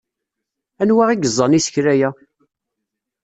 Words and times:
Anwa 0.81 1.03
i 1.09 1.15
yeẓẓan 1.17 1.57
isekla-a? 1.59 2.09